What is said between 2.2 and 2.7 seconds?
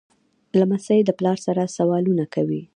کوي.